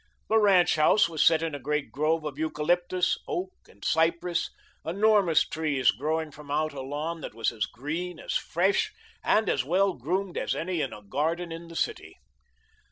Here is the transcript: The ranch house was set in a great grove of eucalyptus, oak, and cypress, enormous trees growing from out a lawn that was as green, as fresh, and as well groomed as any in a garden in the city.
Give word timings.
The 0.29 0.39
ranch 0.39 0.77
house 0.77 1.07
was 1.07 1.23
set 1.23 1.43
in 1.43 1.53
a 1.53 1.59
great 1.59 1.91
grove 1.91 2.25
of 2.25 2.39
eucalyptus, 2.39 3.19
oak, 3.27 3.51
and 3.69 3.85
cypress, 3.85 4.49
enormous 4.83 5.47
trees 5.47 5.91
growing 5.91 6.31
from 6.31 6.49
out 6.49 6.73
a 6.73 6.81
lawn 6.81 7.21
that 7.21 7.35
was 7.35 7.51
as 7.51 7.67
green, 7.67 8.19
as 8.19 8.33
fresh, 8.33 8.91
and 9.23 9.47
as 9.47 9.63
well 9.63 9.93
groomed 9.93 10.39
as 10.39 10.55
any 10.55 10.81
in 10.81 10.91
a 10.91 11.03
garden 11.03 11.51
in 11.51 11.67
the 11.67 11.75
city. 11.75 12.17